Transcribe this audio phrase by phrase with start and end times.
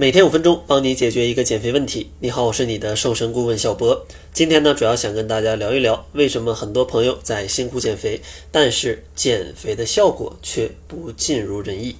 [0.00, 2.12] 每天五分钟，帮你解决一个减肥问题。
[2.20, 4.06] 你好，我是你的瘦身顾问小博。
[4.32, 8.20] 今天呢，主要想跟大家聊一聊，为什么很多朋友在辛苦减肥，
[8.52, 11.96] 但是减肥的效果却不尽如人意。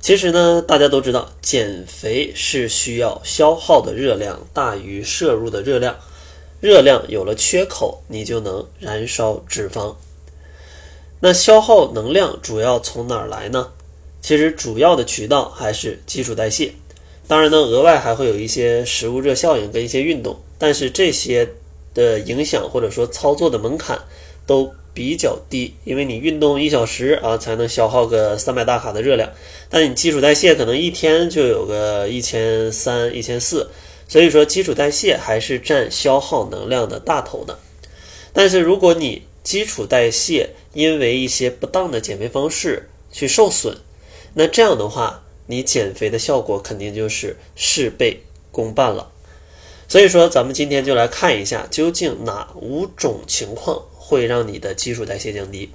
[0.00, 5.94] 其实呢，大家都知道，减肥是需要消耗的热量大于摄入的热量，
[6.58, 9.94] 热量有了缺口，你就能燃烧脂肪。
[11.20, 13.70] 那消耗能量主要从哪儿来呢？
[14.20, 16.74] 其实主要的渠道还是基础代谢。
[17.26, 21.48] 当然呢，额外还会有一些食物热效应跟一些运动，但是这些
[21.94, 23.98] 的影响或者说操作的门槛
[24.46, 29.30] 都比较低，因为你运动一小时啊才能消耗个三百大卡的热量，
[29.70, 33.70] 但你基础代谢可能一天就有个一千三、一千四，
[34.06, 37.58] 所以说基础代谢还是占消耗能量的大头的。
[38.34, 43.74] 但是如果你基础代谢因为一些不当的减肥方式去受损，
[44.34, 45.22] 那这样的话。
[45.46, 49.10] 你减肥的效果肯定就是事倍功半了，
[49.88, 55.70] 所以说咱们今天就来看一下，究竟哪五种情况会让你的基础代谢降低。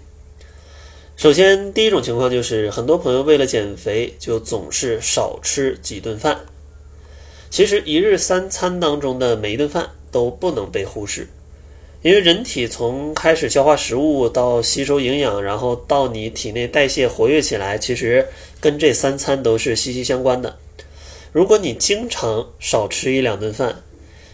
[1.16, 6.45] 首先，第一种情况就是很多朋友为了减肥，就总是少吃几顿饭。
[7.50, 11.28] 其实一日三餐当中的每一顿饭都不能被忽视。
[12.02, 18.25] 因为人体从开始消化食物到吸收营养，然后到你体内代谢活跃起来，其实
[18.61, 20.58] 跟这三餐都是息息相关的。
[21.33, 23.83] 如果你经常少吃一两顿饭，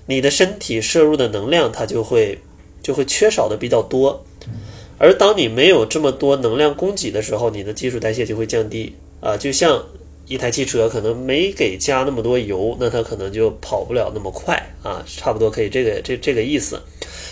[0.06, 2.40] 你的身体摄入的能量它就会
[2.84, 4.24] 就会缺少的比较多。
[4.98, 9.84] 而当你没有这么多能量供给的时候，你的基础代谢就会降低啊，就像。
[10.28, 16.82] 一台汽车可能没给加那么多油，那它可能就跑不了那么快啊，差不多可以这个这这个意思。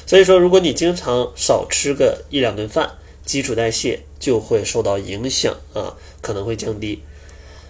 [0.05, 2.91] 所以说，如果你经常少吃个一两顿饭，
[3.25, 7.01] 基础代谢就会受到影响啊，可能会降低。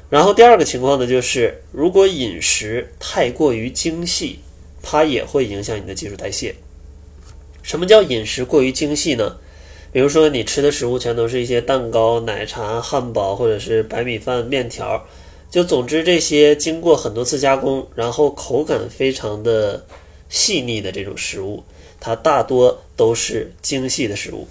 [0.10, 4.40] 然后第二个情况呢，就是如果饮食太过于精细，
[4.82, 6.56] 它也会影响你的基础代谢。
[7.62, 9.38] 什么叫饮食过于精细呢？
[9.94, 15.06] 比如说，你吃的食物全都是一些蛋糕、奶茶、汉堡，或者是白米饭、面条，
[15.52, 19.86] 就总之这些经过很多次加工，然后口感非常的
[20.30, 21.64] 细腻的这种食物，
[22.00, 24.48] 它大多都是精细的食物。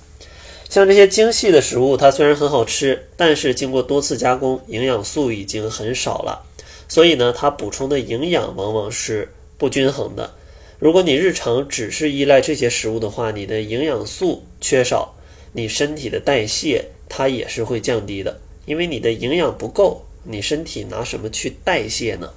[0.68, 6.40] 像这些精细的食物，它虽然很好吃，但是经过多次加工，营养素已经很少了，
[6.86, 10.32] 所以呢，它补充的营养往往是不均衡的。
[10.78, 15.12] 如果你日常只是依赖这些食物的话，你的营养素缺少。
[15.52, 22.30] 你身体的代谢它也是会降低的，因为你的营养不够，你身体拿什么去代谢呢？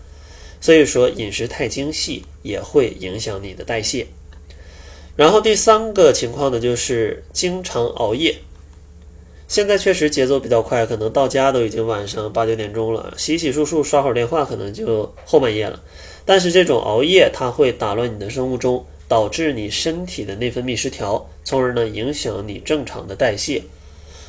[0.62, 4.08] 所以说饮食太精细也会影响你的代谢。
[5.16, 8.36] 然后第三个情况呢，就是经常熬夜。
[9.48, 15.82] 现在确实节奏比较快，可能到家都已经晚上八九点钟了，洗洗漱漱刷会儿电话，可能就后半夜了。
[16.26, 18.86] 但是这种熬夜它会打乱你的生物钟。
[19.08, 23.62] 导致你身体的内分泌失调，从而呢影响你正常的代谢。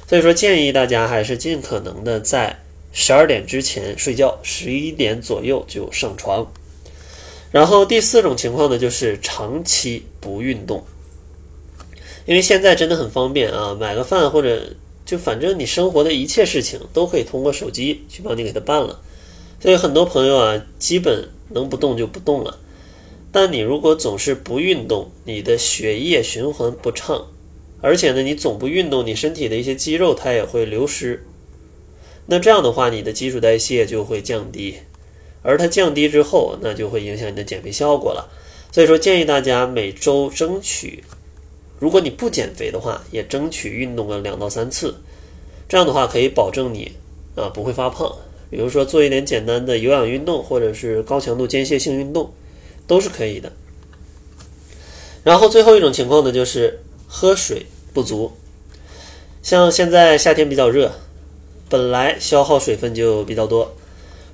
[0.09, 2.57] 所以说，建议大家还是尽可能的在
[2.93, 6.47] 十二点之前睡觉，十一点左右就上床。
[7.51, 10.85] 然后第四种情况呢，就是长期不运动。
[12.27, 14.73] 因为现在真的很方便啊，买个饭或者
[15.05, 19.01] 就反正你生活的一切事情都可以通过手机去帮你给它办了。
[19.61, 22.59] 所以很多朋友啊，基本能不动就不动了。
[23.37, 27.27] 但你如果总是不运动，你的血液循环不畅，
[27.83, 31.23] 而且呢，你总不运动，你身体的一些肌肉它也会流失。
[32.25, 34.77] 那这样的话，你的基础代谢就会降低，
[35.43, 38.33] 而它降低之后，那就会影响你的减肥效果了。
[38.73, 41.05] 所以说，建议大家每周争取，
[41.79, 44.95] 如果你不减肥的话，也争取运动个两到三次。
[45.69, 46.91] 这样的话，可以保证你
[47.35, 48.11] 啊不会发胖。
[48.49, 52.33] 比如说，做一点简单的有氧运动，或者是高强度间歇性运动。
[52.87, 53.53] 都是可以的。
[55.25, 58.33] 然后最后一种情况呢，就是喝水不足。
[59.43, 60.93] 像现在夏天比较热，
[61.69, 63.75] 本来消耗水分就比较多，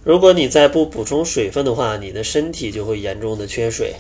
[0.04, 3.94] 如果你再不补充水分的话，你的身体就会严重的缺水。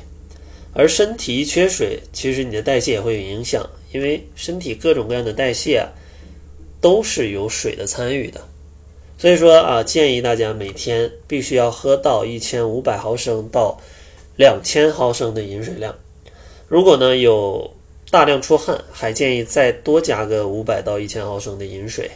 [0.74, 5.88] 而身体一缺水，其实你的代谢也会有影响，因为身体各种各样的代谢啊，
[6.80, 8.40] 都是有水的参与的。
[9.18, 13.80] 所以说啊，建议大家每天必须要喝到一千五百毫升到。
[14.36, 15.94] 两千毫升的饮水量，
[16.68, 17.74] 如果呢有
[18.10, 22.10] 大量出汗，还建议再多加个五百到一千毫升的饮水。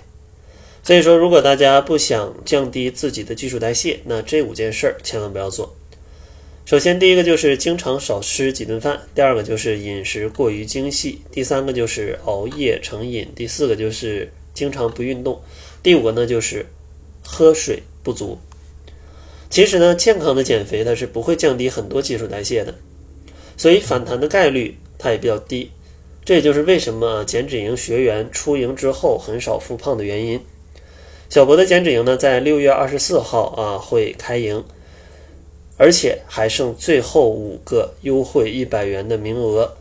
[0.82, 5.74] 所以说，如果大家不想降低自己的基础代谢，那这五件事儿千万不要做。
[6.64, 15.36] 首先，第一个就是经常少吃几顿饭；第二个就是饮食过于精细；第三个就是熬夜成瘾；第四个就是经常不运动；
[15.82, 16.66] 第五个呢就是
[17.24, 18.38] 喝水不足。
[19.48, 22.74] 其实呢，健康的减肥它是不会降低很多基础代谢的，
[23.56, 25.70] 所以反弹的概率它也比较低。
[26.24, 30.40] 这也就是为什么减脂营学员出营之后很少复胖的原因。
[31.28, 34.64] 小博的减脂营呢，在六月二十四号啊会开营，
[35.76, 39.72] 而且还剩最后五个优惠一百元的名额。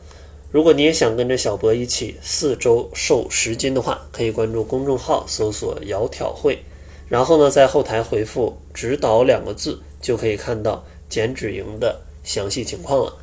[0.52, 6.60] 如果你也想跟着小博一起四周瘦十斤的话，可以关注公众号搜索“窈窕会”，
[7.08, 13.14] 然后呢在后台回复“指导”两个字，就可以看到减脂营的详细情况了。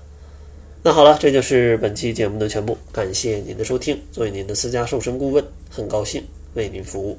[0.84, 2.76] 那好了，这就是本期节目的全部。
[2.93, 6.25] 感谢您的收听，作为您的私家瘦身顾问，很高兴
[6.55, 7.17] 为您服务。